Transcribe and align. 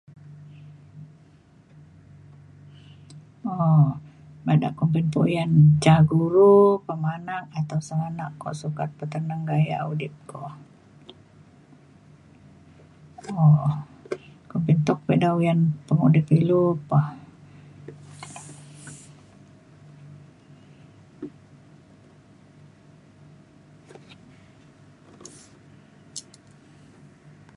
um 3.53 3.83
bada 4.45 4.69
kumbin 4.79 5.07
puyan 5.13 5.51
ca 5.83 5.95
guru 6.11 6.55
pemanak 6.87 7.43
atau 7.59 7.79
sengganak 7.87 8.31
ko 8.41 8.49
sukat 8.61 8.89
peteneng 8.99 9.41
gayak 9.49 9.81
udip 9.91 10.13
ko. 10.29 10.39
um 13.31 13.69
kumbin 14.51 14.77
tuk 14.87 14.99
pa 15.07 15.13
da 15.21 15.29
uyan 15.39 15.59
pengudip 15.87 16.25
ilu 16.39 16.65
pa. 16.89 17.01